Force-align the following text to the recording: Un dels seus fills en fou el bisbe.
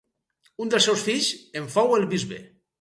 Un 0.65 0.71
dels 0.75 0.87
seus 0.89 1.05
fills 1.09 1.29
en 1.63 1.71
fou 1.77 1.95
el 2.01 2.11
bisbe. 2.17 2.45